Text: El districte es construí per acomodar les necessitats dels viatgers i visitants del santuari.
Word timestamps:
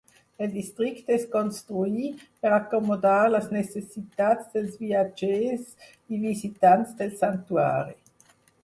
El 0.43 0.47
districte 0.53 1.13
es 1.17 1.25
construí 1.35 2.07
per 2.45 2.53
acomodar 2.57 3.19
les 3.35 3.47
necessitats 3.59 4.51
dels 4.57 4.83
viatgers 4.87 5.71
i 6.15 6.25
visitants 6.27 6.99
del 7.03 7.17
santuari. 7.25 7.99